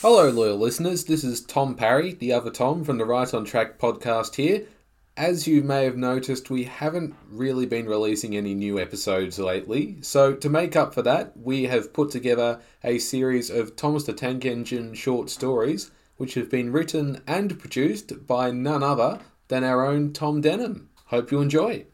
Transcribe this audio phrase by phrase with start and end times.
[0.00, 1.06] Hello, loyal listeners.
[1.06, 4.64] This is Tom Parry, the other Tom from the Right on Track podcast here.
[5.16, 9.96] As you may have noticed, we haven't really been releasing any new episodes lately.
[10.00, 14.12] So, to make up for that, we have put together a series of Thomas the
[14.12, 19.18] Tank Engine short stories, which have been written and produced by none other
[19.48, 20.90] than our own Tom Denham.
[21.06, 21.86] Hope you enjoy.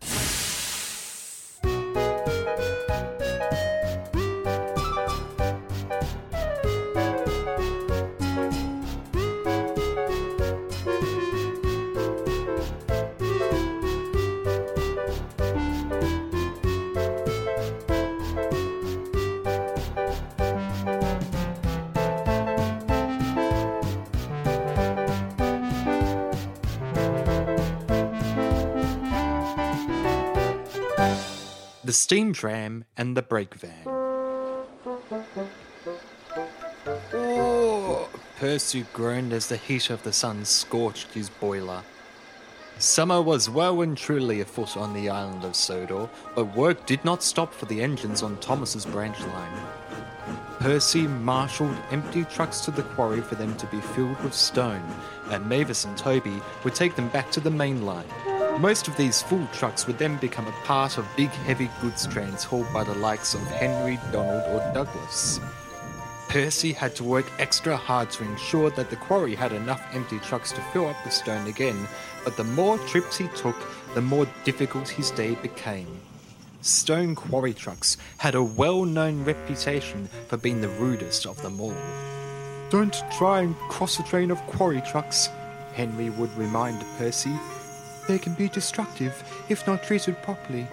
[32.05, 33.87] Steam tram and the brake van.
[37.15, 41.83] Oh, Percy groaned as the heat of the sun scorched his boiler.
[42.79, 47.23] Summer was well and truly afoot on the island of Sodor, but work did not
[47.23, 49.63] stop for the engines on Thomas's branch line.
[50.61, 54.85] Percy marshalled empty trucks to the quarry for them to be filled with stone,
[55.31, 58.05] and Mavis and Toby would take them back to the main line.
[58.59, 62.45] Most of these full trucks would then become a part of big heavy goods trains
[62.45, 65.41] hauled by the likes of Henry, Donald, or Douglas.
[66.29, 70.53] Percy had to work extra hard to ensure that the quarry had enough empty trucks
[70.53, 71.89] to fill up the stone again,
[72.23, 73.57] but the more trips he took,
[73.95, 75.89] the more difficult his day became.
[76.61, 81.77] Stone quarry trucks had a well known reputation for being the rudest of them all.
[82.71, 85.29] Don't try and cross a train of quarry trucks,
[85.75, 87.37] Henry would remind Percy.
[88.07, 90.67] They can be destructive if not treated properly.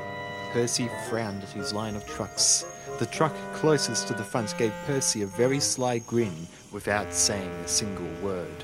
[0.51, 2.65] Percy frowned at his line of trucks.
[2.99, 7.67] The truck closest to the front gave Percy a very sly grin without saying a
[7.67, 8.63] single word.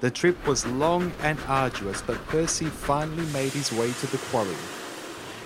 [0.00, 4.56] The trip was long and arduous, but Percy finally made his way to the quarry.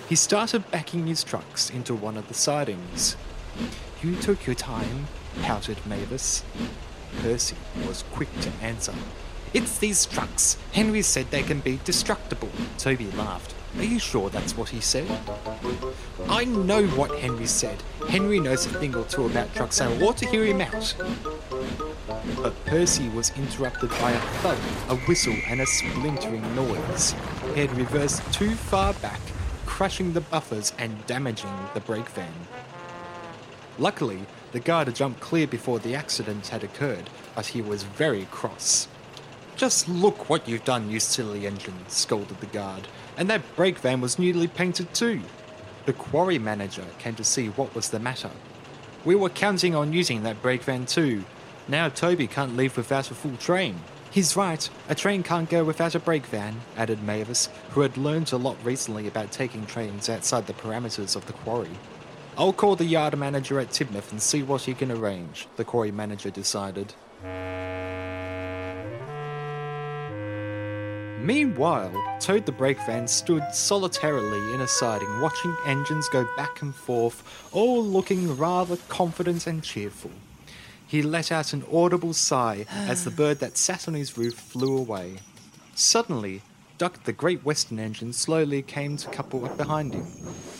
[0.09, 3.17] He started backing his trucks into one of the sidings.
[4.01, 5.07] You took your time,
[5.41, 6.43] pouted Mavis.
[7.21, 8.93] Percy was quick to answer.
[9.53, 10.57] It's these trucks.
[10.73, 12.49] Henry said they can be destructible.
[12.77, 13.55] Toby laughed.
[13.77, 15.07] Are you sure that's what he said?
[16.27, 17.81] I know what Henry said.
[18.09, 20.95] Henry knows a thing or two about trucks, and I ought to hear him out.
[22.41, 24.57] But Percy was interrupted by a thud,
[24.89, 27.13] a whistle, and a splintering noise.
[27.53, 29.21] He had reversed too far back,
[29.65, 32.33] crushing the buffers and damaging the brake van.
[33.77, 34.21] Luckily,
[34.53, 38.87] the guard had jumped clear before the accident had occurred, but he was very cross.
[39.57, 42.87] Just look what you've done, you silly engine, scolded the guard.
[43.17, 45.19] And that brake van was newly painted too.
[45.87, 48.29] The quarry manager came to see what was the matter.
[49.03, 51.25] We were counting on using that brake van too.
[51.67, 53.79] Now Toby can't leave without a full train.
[54.11, 58.31] He's right, a train can't go without a brake van, added Mavis, who had learned
[58.33, 61.79] a lot recently about taking trains outside the parameters of the quarry.
[62.37, 65.91] I'll call the yard manager at Tidmouth and see what he can arrange, the quarry
[65.91, 66.93] manager decided.
[71.27, 76.73] Meanwhile, Toad the brake van stood solitarily in a siding, watching engines go back and
[76.73, 77.21] forth,
[77.51, 80.11] all looking rather confident and cheerful.
[80.87, 84.77] He let out an audible sigh as the bird that sat on his roof flew
[84.77, 85.17] away.
[85.75, 86.43] Suddenly,
[86.77, 90.07] Duck the Great Western engine slowly came to couple up behind him.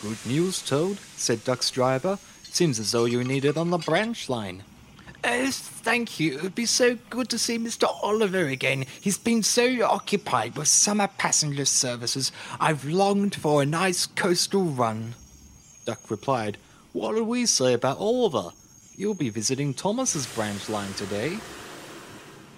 [0.02, 2.18] Good news, Toad, said Duck's driver.
[2.42, 4.64] Seems as though you need it on the branch line.
[5.24, 6.34] Oh, thank you.
[6.36, 7.88] It would be so good to see Mr.
[8.02, 8.86] Oliver again.
[9.00, 12.30] He's been so occupied with summer passenger services.
[12.60, 15.14] I've longed for a nice coastal run.
[15.84, 16.56] Duck replied,
[16.92, 18.50] What did we say about Oliver?
[18.96, 21.38] You'll be visiting Thomas's branch line today.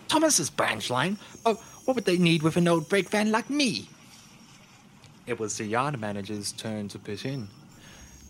[0.08, 1.18] Thomas's branch line?
[1.46, 1.54] Oh,
[1.84, 3.88] what would they need with an old brake van like me?
[5.26, 7.48] It was the yard manager's turn to put in.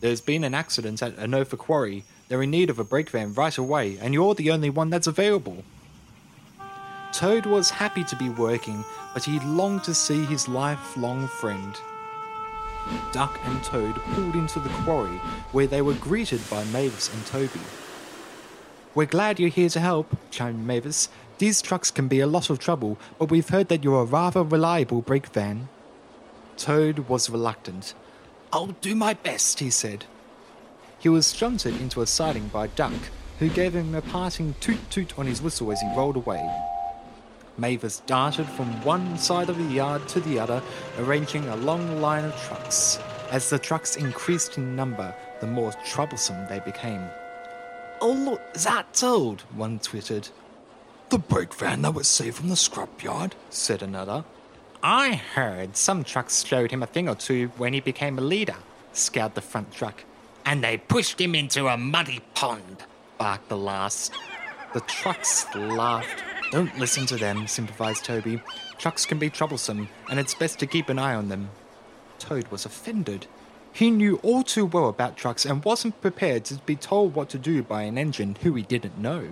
[0.01, 2.05] There's been an accident at Anopha Quarry.
[2.31, 5.09] They're in need of a brake van right away, and you're the only one that's
[5.09, 5.65] available.
[7.13, 11.75] Toad was happy to be working, but he longed to see his lifelong friend.
[13.11, 17.67] Duck and Toad pulled into the quarry, where they were greeted by Mavis and Toby.
[18.95, 21.09] We're glad you're here to help, chimed Mavis.
[21.39, 24.45] These trucks can be a lot of trouble, but we've heard that you're a rather
[24.45, 25.69] reliable brake van.
[26.57, 27.93] Toad was reluctant.
[28.53, 30.05] I'll do my best, he said.
[31.01, 32.93] He was shunted into a siding by Duck,
[33.39, 36.47] who gave him a parting toot toot on his whistle as he rolled away.
[37.57, 40.63] Mavis darted from one side of the yard to the other,
[40.99, 42.99] arranging a long line of trucks.
[43.31, 47.03] As the trucks increased in number, the more troublesome they became.
[48.01, 50.29] Oh, look, that's old, one twittered.
[51.11, 54.25] The brake van that was saved from the scrapyard, said another.
[54.83, 58.57] I heard some trucks showed him a thing or two when he became a leader,
[58.93, 60.05] scowled the front truck.
[60.45, 62.85] And they pushed him into a muddy pond,
[63.19, 64.13] barked the last.
[64.73, 66.23] The trucks laughed.
[66.51, 68.43] Don't listen to them, sympathized Toby.
[68.79, 71.51] Trucks can be troublesome, and it's best to keep an eye on them.
[72.19, 73.27] Toad was offended.
[73.73, 77.39] He knew all too well about trucks and wasn't prepared to be told what to
[77.39, 79.29] do by an engine who he didn't know.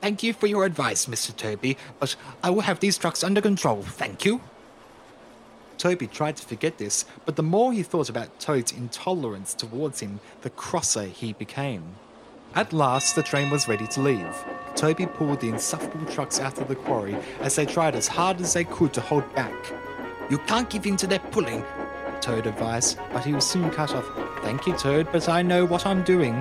[0.00, 1.36] Thank you for your advice, Mr.
[1.36, 4.40] Toby, but I will have these trucks under control, thank you.
[5.78, 10.18] Toby tried to forget this, but the more he thought about Toad's intolerance towards him,
[10.42, 11.84] the crosser he became.
[12.54, 14.44] At last, the train was ready to leave.
[14.74, 18.52] Toby pulled the insufferable trucks out of the quarry as they tried as hard as
[18.52, 19.54] they could to hold back.
[20.28, 21.64] You can't give in to their pulling,
[22.20, 24.06] Toad advised, but he was soon cut off.
[24.42, 26.34] Thank you, Toad, but I know what I'm doing.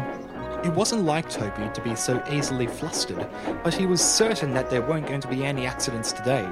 [0.63, 3.28] It wasn't like Toby to be so easily flustered,
[3.63, 6.51] but he was certain that there weren't going to be any accidents today.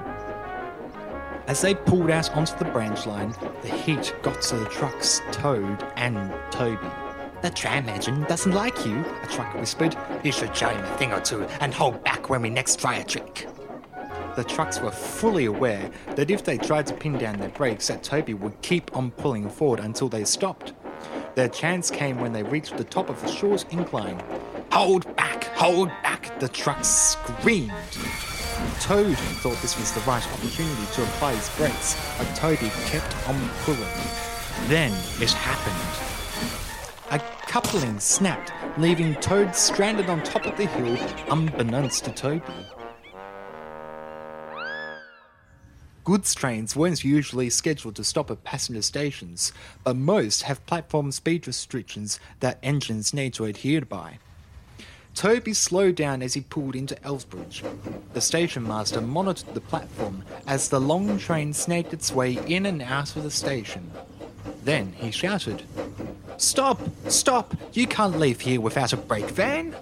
[1.48, 5.86] As they pulled out onto the branch line, the heat got to the trucks, Toad
[5.96, 6.88] and Toby.
[7.44, 9.96] The tram engine doesn't like you, a truck whispered.
[10.24, 12.96] You should show him a thing or two and hold back when we next try
[12.96, 13.48] a trick.
[14.36, 18.02] The trucks were fully aware that if they tried to pin down their brakes, that
[18.02, 20.74] Toby would keep on pulling forward until they stopped.
[21.36, 24.20] Their chance came when they reached the top of the short incline.
[24.72, 25.44] Hold back!
[25.56, 26.40] Hold back!
[26.40, 27.72] The trucks screamed.
[28.80, 33.50] Toad thought this was the right opportunity to apply his brakes, but Toby kept on
[33.64, 33.82] pulling.
[34.68, 36.16] Then it happened.
[37.12, 40.98] A coupling snapped, leaving Toad stranded on top of the hill,
[41.30, 42.54] unbeknownst to Toby.
[46.06, 49.52] Goods trains weren't usually scheduled to stop at passenger stations,
[49.84, 54.20] but most have platform speed restrictions that engines need to adhere by.
[55.16, 57.64] Toby slowed down as he pulled into Elsbridge.
[58.14, 62.82] The station master monitored the platform as the long train snaked its way in and
[62.82, 63.90] out of the station.
[64.64, 65.64] Then he shouted,
[66.38, 66.82] Stop!
[67.08, 67.56] Stop!
[67.72, 69.74] You can't leave here without a brake van!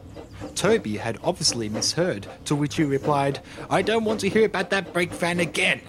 [0.54, 3.40] Toby had obviously misheard, to which he replied,
[3.72, 5.82] I don't want to hear about that brake van again.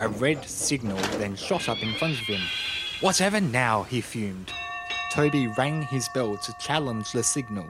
[0.00, 2.42] A red signal then shot up in front of him.
[3.00, 4.52] Whatever now, he fumed.
[5.14, 7.68] Toby rang his bell to challenge the signal.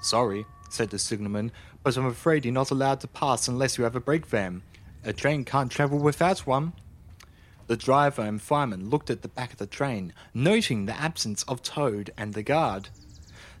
[0.00, 1.52] Sorry, said the signalman,
[1.82, 4.62] but I'm afraid you're not allowed to pass unless you have a brake van.
[5.04, 6.72] A train can't travel without one.
[7.66, 11.62] The driver and fireman looked at the back of the train, noting the absence of
[11.62, 12.88] Toad and the guard.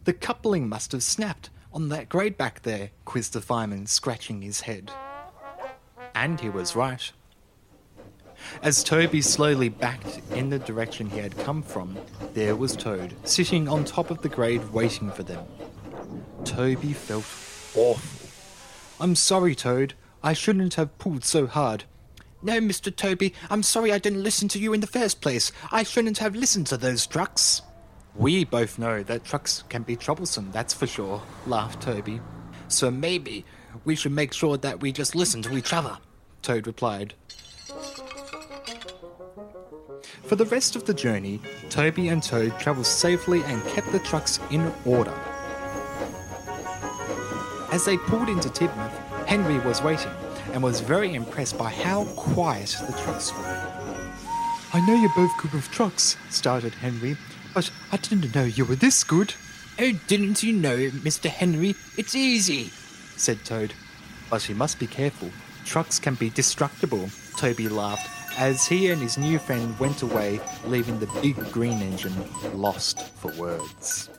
[0.04, 4.62] The coupling must have snapped on that grade back there, quizzed the fireman, scratching his
[4.62, 4.90] head.
[6.14, 7.12] And he was right.
[8.62, 11.98] As Toby slowly backed in the direction he had come from,
[12.32, 15.44] there was Toad, sitting on top of the grade waiting for them.
[16.44, 17.24] Toby felt
[17.76, 18.28] awful.
[19.00, 19.94] I'm sorry, Toad.
[20.22, 21.84] I shouldn't have pulled so hard.
[22.42, 22.94] No, Mr.
[22.94, 25.50] Toby, I'm sorry I didn't listen to you in the first place.
[25.72, 27.62] I shouldn't have listened to those trucks.
[28.14, 32.20] We both know that trucks can be troublesome, that's for sure, laughed Toby.
[32.68, 33.44] So maybe
[33.84, 35.98] we should make sure that we just listen to each other,
[36.42, 37.14] Toad replied.
[40.26, 41.38] For the rest of the journey,
[41.68, 45.14] Toby and Toad travelled safely and kept the trucks in order.
[47.70, 50.12] As they pulled into Tidmouth, Henry was waiting
[50.52, 53.74] and was very impressed by how quiet the trucks were.
[54.72, 57.16] I know you're both good with trucks, started Henry,
[57.52, 59.34] but I didn't know you were this good.
[59.78, 61.28] Oh, didn't you know, Mr.
[61.28, 61.74] Henry?
[61.98, 62.70] It's easy,
[63.16, 63.74] said Toad.
[64.30, 65.30] But you must be careful.
[65.64, 70.98] Trucks can be destructible, Toby laughed, as he and his new friend went away, leaving
[70.98, 72.14] the big green engine
[72.54, 74.10] lost for words.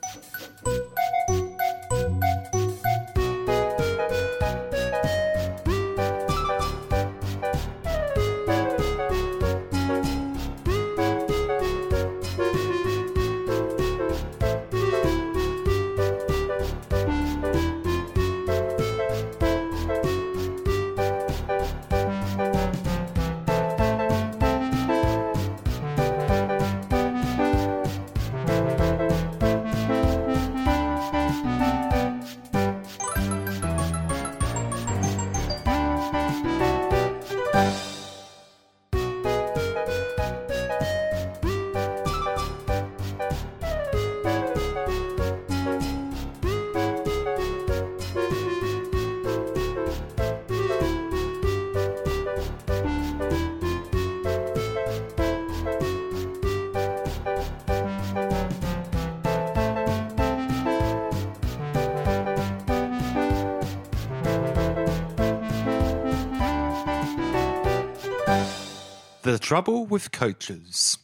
[69.25, 70.99] The trouble with coaches.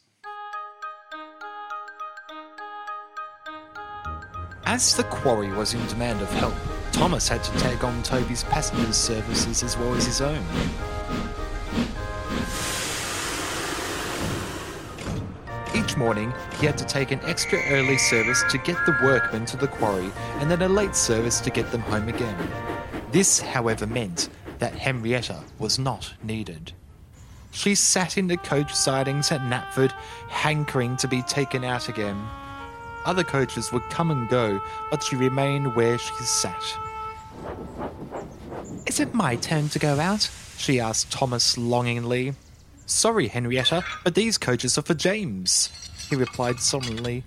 [4.64, 6.54] As the quarry was in demand of help,
[6.92, 10.40] Thomas had to take on Toby's passenger services as well as his own.
[15.74, 19.56] Each morning, he had to take an extra early service to get the workmen to
[19.56, 22.38] the quarry and then a late service to get them home again.
[23.10, 24.28] This, however, meant
[24.60, 26.72] that Henrietta was not needed.
[27.52, 29.92] She sat in the coach sidings at Knapford,
[30.28, 32.20] hankering to be taken out again.
[33.04, 36.64] Other coaches would come and go, but she remained where she sat.
[38.86, 40.30] Is it my turn to go out?
[40.56, 42.34] she asked Thomas longingly.
[42.86, 45.68] Sorry, Henrietta, but these coaches are for James,
[46.08, 47.24] he replied solemnly.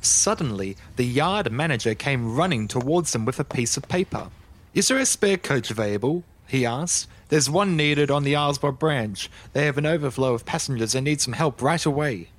[0.00, 4.30] Suddenly, the yard manager came running towards them with a piece of paper.
[4.74, 6.24] Is there a spare coach available?
[6.48, 7.08] he asked.
[7.30, 9.30] There's one needed on the Arlesburgh branch.
[9.52, 12.30] They have an overflow of passengers and need some help right away.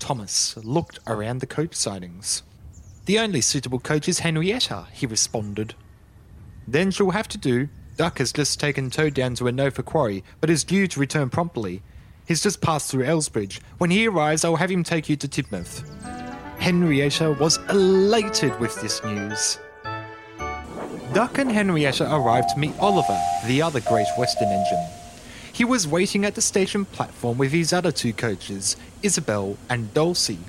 [0.00, 2.42] Thomas looked around the coach sidings.
[3.06, 5.74] The only suitable coach is Henrietta, he responded.
[6.66, 7.68] Then she'll have to do.
[7.96, 11.30] Duck has just taken Toad down to a Anopha Quarry, but is due to return
[11.30, 11.82] promptly.
[12.26, 13.60] He's just passed through Elsbridge.
[13.78, 15.88] When he arrives, I'll have him take you to Tidmouth.
[16.58, 19.60] Henrietta was elated with this news.
[21.12, 24.86] Duck and Henrietta arrived to meet Oliver, the other Great Western engine.
[25.52, 30.40] He was waiting at the station platform with his other two coaches, Isabel and Dulcie.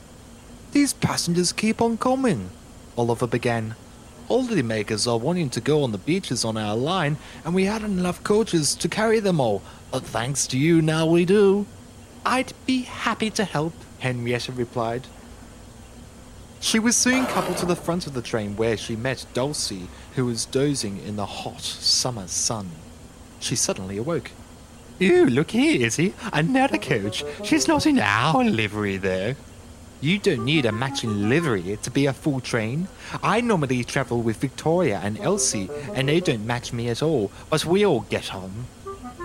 [0.73, 2.49] These passengers keep on coming,
[2.97, 3.75] Oliver began.
[4.29, 8.23] Holidaymakers are wanting to go on the beaches on our line, and we hadn't enough
[8.23, 9.61] coaches to carry them all,
[9.91, 11.65] but thanks to you, now we do.
[12.25, 15.07] I'd be happy to help, Henrietta replied.
[16.59, 20.25] She was soon coupled to the front of the train where she met Dulcie, who
[20.25, 22.69] was dozing in the hot summer sun.
[23.39, 24.31] She suddenly awoke.
[24.99, 26.13] You, look here, Izzy.
[26.33, 27.23] Another coach.
[27.43, 29.35] She's not in our livery, though.
[30.01, 32.87] You don't need a matching livery to be a full train.
[33.23, 37.65] I normally travel with Victoria and Elsie, and they don't match me at all, but
[37.65, 38.65] we all get on.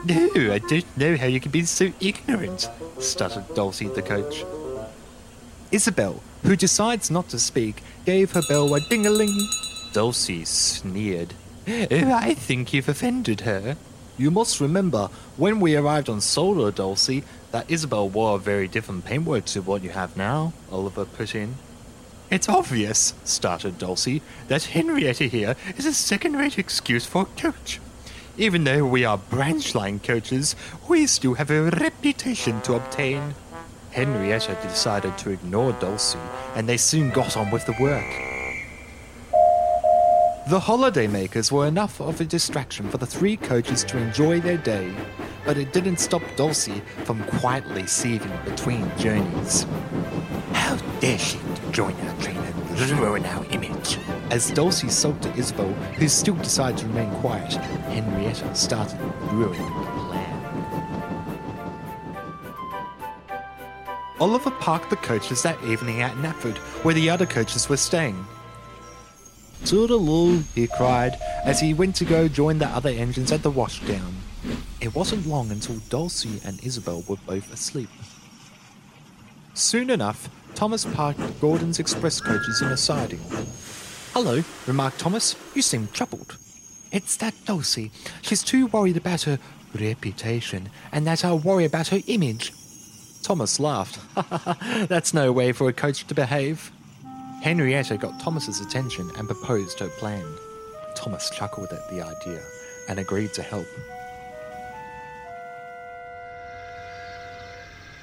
[0.04, 4.44] No, I don't know how you can be so ignorant, stuttered Dulcie the coach.
[5.70, 9.48] Isabel, who decides not to speak, gave her bell a ding-a-ling.
[9.92, 11.34] Dulcie sneered.
[11.68, 13.76] Oh, I think you've offended her.
[14.18, 19.04] You must remember, when we arrived on Sodor, Dulcie, that Isabel wore a very different
[19.04, 21.54] paintwork to what you have now, Oliver put in.
[22.30, 27.78] It's obvious, started Dulcie, that Henrietta here is a second-rate excuse for a coach.
[28.38, 30.56] Even though we are branch line coaches,
[30.88, 33.34] we still have a reputation to obtain.
[33.92, 36.18] Henrietta decided to ignore Dulcie,
[36.54, 38.04] and they soon got on with the work.
[40.48, 44.94] The holidaymakers were enough of a distraction for the three coaches to enjoy their day,
[45.44, 49.66] but it didn't stop Dulcie from quietly seething between journeys.
[50.54, 51.38] How dare she
[51.70, 53.98] join our train and ruin our image?
[54.30, 59.91] As Dulcie sulked to Isabel, who still decided to remain quiet, Henrietta started brewing
[64.22, 68.24] Oliver parked the coaches that evening at Knapford, where the other coaches were staying.
[69.64, 74.12] Toodaloo, he cried as he went to go join the other engines at the washdown.
[74.80, 77.88] It wasn't long until Dulcie and Isabel were both asleep.
[79.54, 83.18] Soon enough, Thomas parked Gordon's express coaches in a siding.
[84.12, 85.34] Hello, remarked Thomas.
[85.52, 86.36] You seem troubled.
[86.92, 87.90] It's that Dulcie.
[88.20, 89.40] She's too worried about her
[89.74, 92.52] reputation, and that I'll worry about her image.
[93.22, 93.98] Thomas laughed.
[94.88, 96.70] That's no way for a coach to behave.
[97.42, 100.24] Henrietta got Thomas's attention and proposed her plan.
[100.94, 102.42] Thomas chuckled at the idea
[102.88, 103.66] and agreed to help.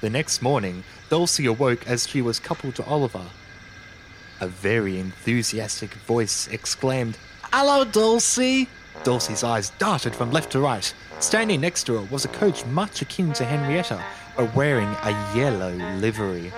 [0.00, 3.26] The next morning, Dulcie awoke as she was coupled to Oliver.
[4.40, 7.18] A very enthusiastic voice exclaimed,
[7.52, 8.68] Hello, Dulcie!
[9.04, 10.94] Dulcie's eyes darted from left to right.
[11.20, 14.02] Standing next to her was a coach much akin to Henrietta,
[14.40, 16.50] but wearing a yellow livery.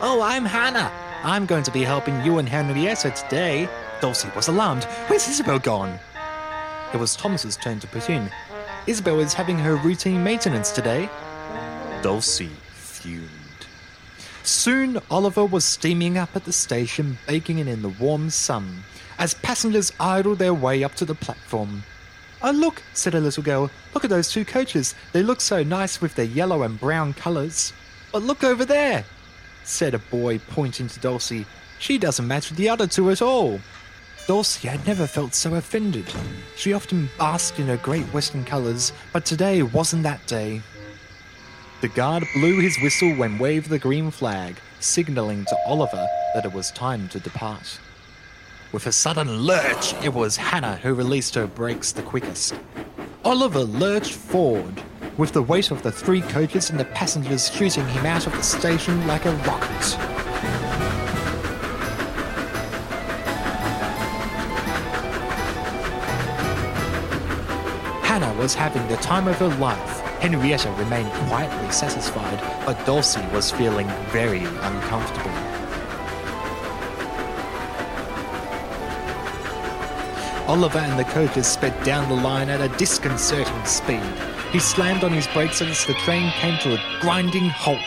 [0.00, 0.90] Oh, I'm Hannah.
[1.22, 3.68] I'm going to be helping you and Henrietta today.
[4.00, 4.84] Dulcie was alarmed.
[5.06, 5.98] Where's Isabel gone?
[6.94, 8.30] It was Thomas's turn to put in.
[8.86, 11.10] Isabel is having her routine maintenance today.
[12.00, 13.28] Dulcie fumed.
[14.42, 18.82] Soon Oliver was steaming up at the station, baking in the warm sun,
[19.18, 21.82] as passengers idled their way up to the platform.
[22.42, 23.70] Oh, look, said a little girl.
[23.92, 24.94] Look at those two coaches.
[25.12, 27.72] They look so nice with their yellow and brown colours.
[28.12, 29.04] But look over there,
[29.64, 31.46] said a boy, pointing to Dulcie.
[31.78, 33.60] She doesn't match with the other two at all.
[34.26, 36.06] Dulcie had never felt so offended.
[36.56, 40.62] She often basked in her great western colours, but today wasn't that day.
[41.80, 46.52] The guard blew his whistle and waved the green flag, signalling to Oliver that it
[46.52, 47.78] was time to depart.
[48.72, 52.54] With a sudden lurch, it was Hannah who released her brakes the quickest.
[53.24, 54.80] Oliver lurched forward,
[55.16, 58.42] with the weight of the three coaches and the passengers shooting him out of the
[58.44, 59.84] station like a rocket.
[68.04, 70.00] Hannah was having the time of her life.
[70.20, 75.39] Henrietta remained quietly satisfied, but Dulcie was feeling very uncomfortable.
[80.50, 84.02] Oliver and the coaches sped down the line at a disconcerting speed.
[84.50, 87.78] He slammed on his brakes as the train came to a grinding halt.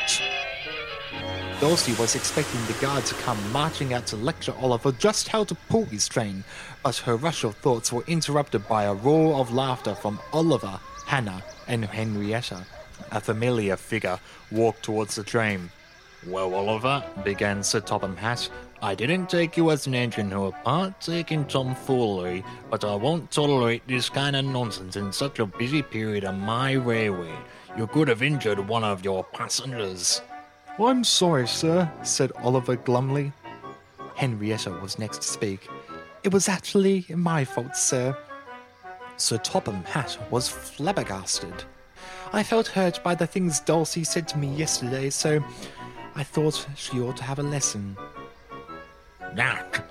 [1.60, 5.56] Dulcie was expecting the guard to come marching out to lecture Oliver just how to
[5.68, 6.46] pull his train,
[6.84, 11.44] but her rush of thoughts were interrupted by a roar of laughter from Oliver, Hannah,
[11.68, 12.66] and Henrietta.
[13.12, 15.70] A familiar figure walked towards the train.
[16.26, 18.50] Well, Oliver, began Sir Topham Hatt,
[18.84, 23.88] I didn't take you as an engine who are partaking tomfoolery, but I won't tolerate
[23.88, 27.34] this kind of nonsense in such a busy period of my railway.
[27.78, 30.22] You could have injured one of your passengers.
[30.78, 33.32] I'm sorry, sir, said Oliver glumly.
[34.16, 35.70] Henrietta was next to speak.
[36.26, 38.18] It was actually my fault, sir.
[39.16, 41.64] Sir Topham Hatt was flabbergasted.
[42.34, 45.42] I felt hurt by the things Dulcie said to me yesterday, so
[46.16, 47.96] I thought she ought to have a lesson.
[49.36, 49.84] That,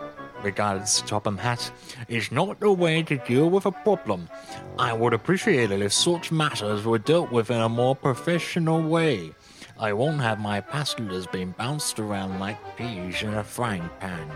[0.43, 1.73] regarded Sir Topham Hatt,
[2.09, 4.29] is not the way to deal with a problem.
[4.79, 9.33] I would appreciate it if such matters were dealt with in a more professional way.
[9.79, 14.31] I won't have my passengers being bounced around like peas in a frying pan.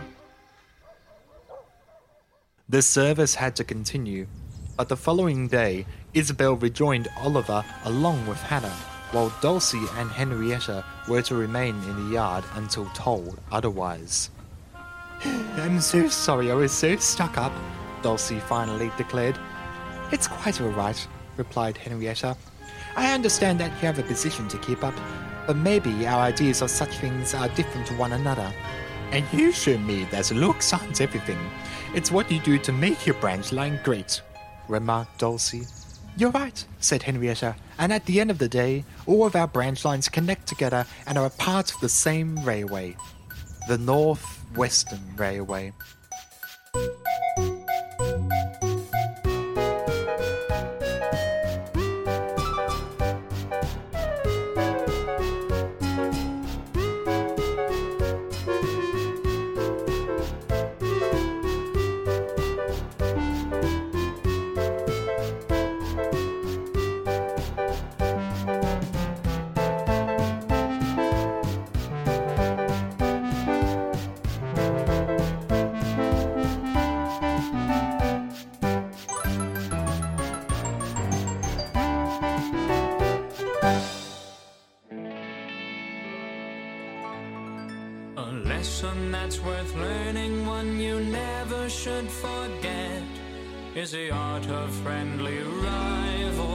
[2.69, 4.27] The service had to continue,
[4.77, 8.77] but the following day, Isabel rejoined Oliver along with Hannah,
[9.13, 14.31] while Dulcie and Henrietta were to remain in the yard until told otherwise.
[15.25, 17.53] I'm so sorry I was so stuck up,
[18.03, 19.39] Dulcie finally declared.
[20.13, 22.37] It's quite all right, replied Henrietta.
[22.97, 24.95] I understand that you have a position to keep up,
[25.47, 28.53] but maybe our ideas of such things are different to one another.
[29.11, 31.39] And you show me that looks aren't everything.
[31.95, 34.23] It's what you do to make your branch line great,
[34.69, 35.67] remarked Dulcie.
[36.17, 39.85] You're right, said Henrietta, and at the end of the day, all of our branch
[39.85, 42.97] lines connect together and are a part of the same railway
[43.69, 45.73] the North Western Railway.
[88.19, 93.03] A lesson that's worth learning, one you never should forget,
[93.75, 96.49] is the art of friendly rivalry.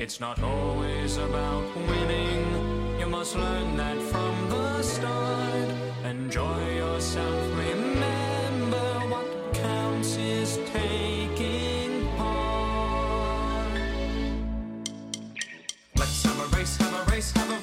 [0.00, 5.68] It's not always about winning, you must learn that from the start.
[6.04, 13.70] Enjoy yourself, remember what counts is taking part.
[15.96, 17.61] Let's have a race, have a race, have a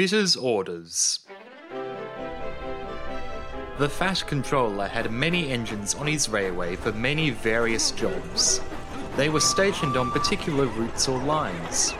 [0.00, 1.18] Fitter's orders.
[3.76, 8.62] The Fat Controller had many engines on his railway for many various jobs.
[9.18, 11.90] They were stationed on particular routes or lines.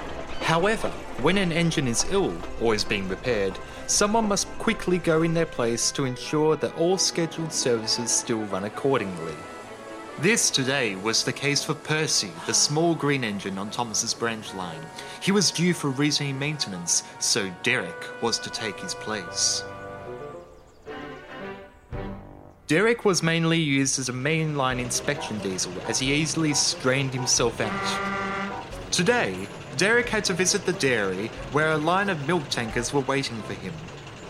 [0.41, 0.89] However,
[1.21, 5.45] when an engine is ill or is being repaired, someone must quickly go in their
[5.45, 9.35] place to ensure that all scheduled services still run accordingly.
[10.21, 14.83] This today was the case for Percy, the small green engine on Thomas's branch line.
[15.23, 19.65] He was due for routine maintenance, so Derek was to take his place.
[22.67, 28.93] Derek was mainly used as a mainline inspection diesel as he easily strained himself out.
[28.93, 33.41] Today, Derek had to visit the dairy where a line of milk tankers were waiting
[33.45, 33.73] for him.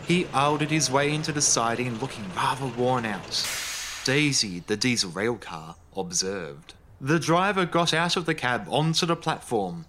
[0.06, 3.69] He owled his way into the siding looking rather worn out.
[4.10, 6.74] Daisy, the diesel rail car, observed.
[7.00, 9.86] The driver got out of the cab onto the platform.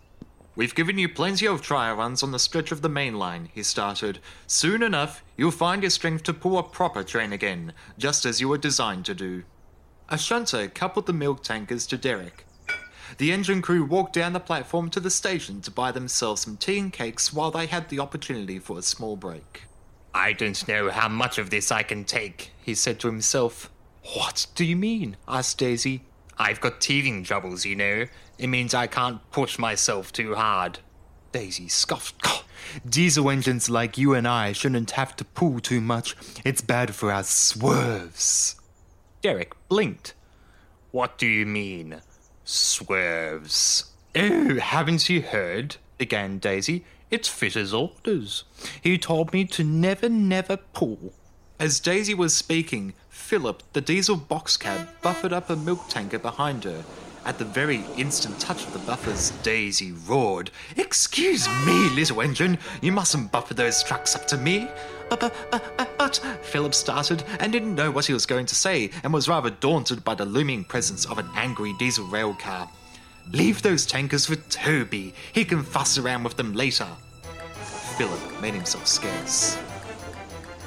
[0.55, 3.63] We've given you plenty of trial runs on the stretch of the main line, he
[3.63, 4.19] started.
[4.45, 8.47] Soon enough, you'll find your strength to pull a proper train again, just as you
[8.47, 9.41] were designed to do.
[10.07, 12.45] A shunter coupled the milk tankers to Derek.
[13.17, 16.77] The engine crew walked down the platform to the station to buy themselves some tea
[16.77, 19.63] and cakes while they had the opportunity for a small break.
[20.13, 22.51] I don't know how much of this I can take.
[22.61, 23.70] He said to himself.
[24.03, 25.17] What do you mean?
[25.27, 26.03] asked Daisy.
[26.37, 28.07] I've got teething troubles, you know.
[28.37, 30.79] It means I can't push myself too hard.
[31.31, 32.25] Daisy scoffed.
[32.89, 36.15] Diesel engines like you and I shouldn't have to pull too much.
[36.43, 38.55] It's bad for our swerves.
[39.21, 40.13] Derek blinked.
[40.91, 42.01] What do you mean?
[42.43, 43.91] Swerves.
[44.15, 45.77] Oh, haven't you heard?
[45.97, 46.83] began Daisy.
[47.11, 48.43] It's Fitter's orders.
[48.81, 51.13] He told me to never, never pull.
[51.59, 56.65] As Daisy was speaking, Philip, the diesel box cab, buffered up a milk tanker behind
[56.65, 56.83] her.
[57.23, 62.91] At the very instant touch of the buffers, Daisy roared, Excuse me, little engine, you
[62.91, 64.67] mustn't buffer those trucks up to me.
[65.09, 65.33] But, but,
[65.77, 69.29] but, but, Philip started and didn't know what he was going to say and was
[69.29, 72.69] rather daunted by the looming presence of an angry diesel rail car.
[73.31, 75.13] Leave those tankers for Toby.
[75.31, 76.87] He can fuss around with them later.
[77.97, 79.57] Philip made himself scarce.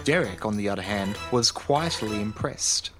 [0.04, 2.90] Derek, on the other hand, was quietly impressed.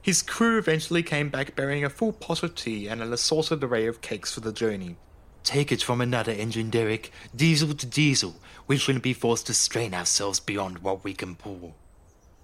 [0.00, 3.86] His crew eventually came back bearing a full pot of tea and an assorted array
[3.86, 4.96] of cakes for the journey.
[5.42, 7.10] Take it from another engine, Derek.
[7.34, 8.36] Diesel to diesel.
[8.66, 11.74] We shouldn't be forced to strain ourselves beyond what we can pull.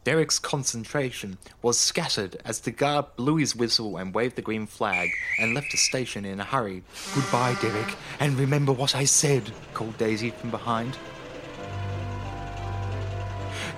[0.02, 5.10] Derek's concentration was scattered as the guard blew his whistle and waved the green flag
[5.38, 6.82] and left the station in a hurry.
[7.14, 10.96] Goodbye, Derek, and remember what I said, called Daisy from behind.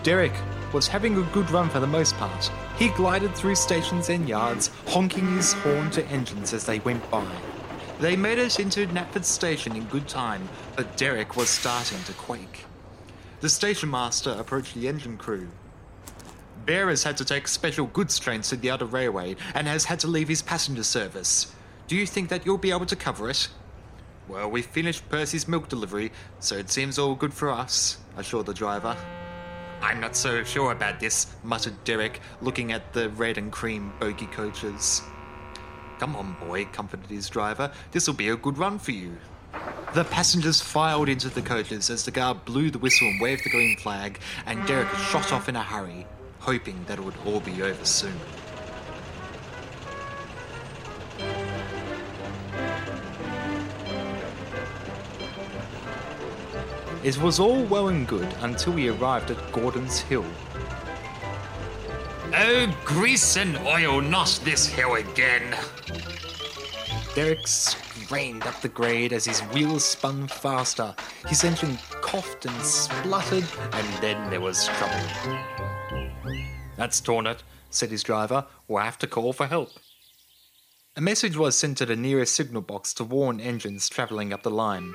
[0.03, 0.33] Derek
[0.73, 2.51] was having a good run for the most part.
[2.79, 7.27] He glided through stations and yards, honking his horn to engines as they went by.
[7.99, 12.65] They made it into Knapford Station in good time, but Derek was starting to quake.
[13.41, 15.49] The station master approached the engine crew.
[16.65, 20.07] Bearers had to take special goods trains to the other railway and has had to
[20.07, 21.53] leave his passenger service.
[21.89, 23.49] Do you think that you'll be able to cover it?
[24.29, 28.55] Well, we finished Percy's milk delivery, so it seems all good for us, assured the
[28.55, 28.97] driver.
[29.81, 34.27] I'm not so sure about this, muttered Derek, looking at the red and cream bogie
[34.27, 35.03] coaches.
[35.99, 37.71] Come on, boy, comforted his driver.
[37.93, 39.17] This'll be a good run for you.
[39.95, 43.51] The passengers filed into the coaches as the guard blew the whistle and waved the
[43.51, 46.07] green flag, and Derek shot off in a hurry,
[46.41, 48.19] hoping that it would all be over soon.
[57.05, 60.27] It was all well and good until we arrived at Gordon's Hill.
[62.35, 65.57] Oh, grease and oil, not this hill again.
[67.15, 70.95] Derek strained up the grade as his wheels spun faster.
[71.27, 75.09] His engine coughed and spluttered, and then there was trouble.
[76.77, 78.45] That's torn it, said his driver.
[78.67, 79.71] We'll have to call for help.
[80.97, 84.51] A message was sent to the nearest signal box to warn engines travelling up the
[84.51, 84.95] line.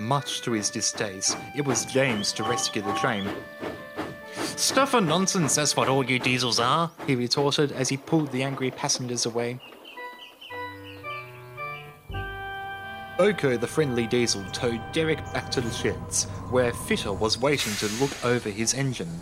[0.00, 3.28] Much to his distaste, it was James to rescue the train.
[4.56, 8.44] Stuff and nonsense, that's what all you diesels are, he retorted as he pulled the
[8.44, 9.58] angry passengers away.
[13.18, 17.88] BoCo, the friendly diesel, towed Derek back to the sheds, where Fitter was waiting to
[18.00, 19.20] look over his engine.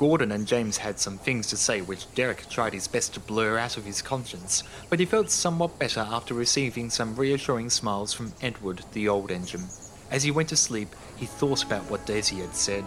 [0.00, 3.56] Gordon and James had some things to say which Derek tried his best to blur
[3.56, 8.32] out of his conscience, but he felt somewhat better after receiving some reassuring smiles from
[8.42, 9.62] Edward, the old engine.
[10.14, 12.84] As he went to sleep, he thought about what Daisy had said.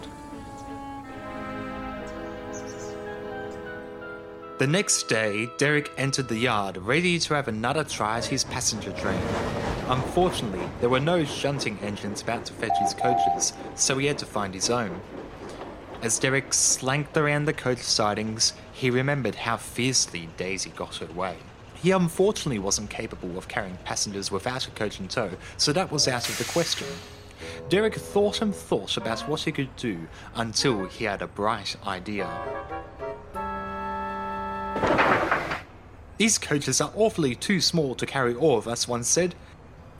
[4.56, 8.92] The next day, Derek entered the yard, ready to have another try at his passenger
[8.92, 9.20] train.
[9.88, 14.24] Unfortunately, there were no shunting engines about to fetch his coaches, so he had to
[14.24, 14.98] find his own.
[16.00, 21.36] As Derek slanked around the coach sidings, he remembered how fiercely Daisy got her way.
[21.74, 26.08] He unfortunately wasn't capable of carrying passengers without a coach in tow, so that was
[26.08, 26.88] out of the question.
[27.68, 32.28] Derek thought and thought about what he could do until he had a bright idea.
[36.18, 39.36] These coaches are awfully too small to carry all of us, one said.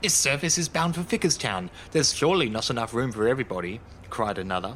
[0.01, 1.69] This service is bound for Vickerstown.
[1.91, 4.75] There's surely not enough room for everybody, cried another.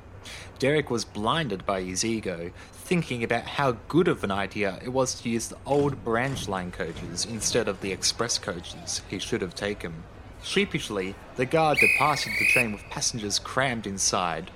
[0.59, 5.15] Derek was blinded by his ego, thinking about how good of an idea it was
[5.15, 9.55] to use the old branch line coaches instead of the express coaches he should have
[9.55, 10.03] taken.
[10.43, 14.51] Sheepishly, the guard departed the train with passengers crammed inside.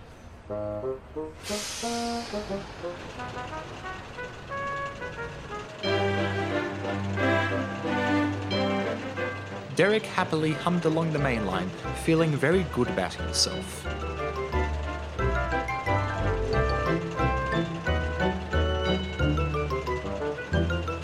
[9.75, 11.69] Derek happily hummed along the main line,
[12.03, 13.85] feeling very good about himself.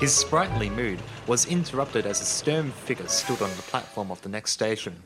[0.04, 4.28] His sprightly mood was interrupted as a stern figure stood on the platform of the
[4.28, 5.02] next station.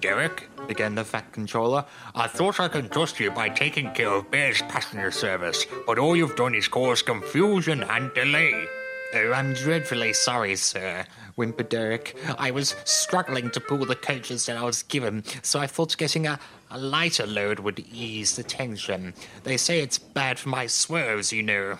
[0.00, 1.84] Derek, began the Fat Controller,
[2.14, 6.14] I thought I could trust you by taking care of Bear's passenger service, but all
[6.14, 8.68] you've done is cause confusion and delay.
[9.14, 12.16] Oh, I'm dreadfully sorry, sir, whimpered Derek.
[12.38, 16.28] I was struggling to pull the coaches that I was given, so I thought getting
[16.28, 16.38] a,
[16.70, 19.12] a lighter load would ease the tension.
[19.42, 21.78] They say it's bad for my swerves, you know.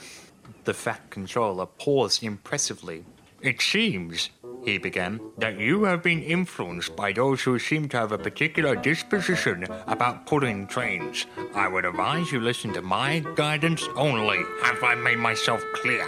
[0.71, 3.05] The Fat Controller paused impressively.
[3.41, 4.31] It seems,
[4.65, 8.77] he began, that you have been influenced by those who seem to have a particular
[8.77, 11.27] disposition about pulling trains.
[11.57, 14.45] I would advise you listen to my guidance only.
[14.63, 16.07] Have I made myself clear?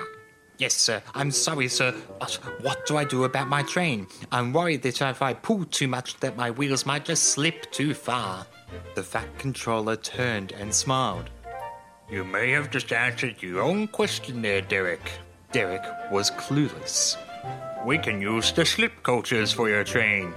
[0.59, 1.03] Yes, sir.
[1.13, 1.93] I'm sorry, sir.
[2.21, 4.07] But what do I do about my train?
[4.31, 7.95] I'm worried that if I pull too much, that my wheels might just slip too
[7.95, 8.47] far.
[8.95, 11.31] The Fat Controller turned and smiled.
[12.11, 15.11] You may have just answered your own question there, Derek.
[15.53, 17.17] Derek was clueless.
[17.87, 20.35] We can use the slip coaches for your train.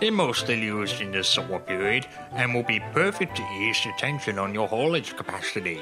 [0.00, 4.38] They're mostly used in the summer period and will be perfect to ease the tension
[4.38, 5.80] on your haulage capacity.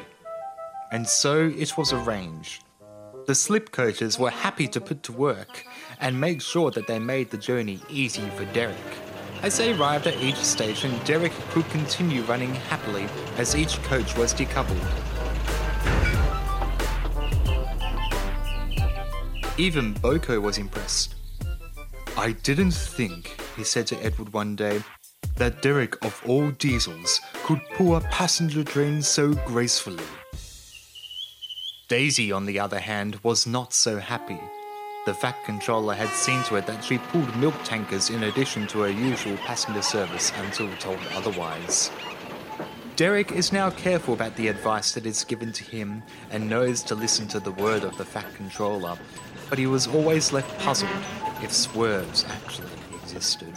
[0.93, 2.65] And so it was arranged.
[3.27, 5.65] The slip coaches were happy to put to work
[6.01, 8.77] and make sure that they made the journey easy for Derek.
[9.43, 13.07] As they arrived at each station, Derek could continue running happily
[13.37, 15.14] as each coach was decoupled.
[19.57, 21.15] Even BoCo was impressed.
[22.17, 24.83] I didn't think, he said to Edward one day,
[25.37, 30.03] that Derek of all diesels could pull a passenger train so gracefully.
[31.89, 34.41] Daisy, on the other hand, was not so happy.
[35.07, 38.81] The Fat Controller had seen to it that she pulled milk tankers in addition to
[38.81, 41.93] her usual passenger service until told otherwise.
[42.97, 46.95] Derek is now careful about the advice that is given to him and knows to
[46.95, 48.97] listen to the word of the Fat Controller,
[49.51, 50.93] but he was always left puzzled
[51.43, 52.71] if swerves actually
[53.03, 53.53] existed.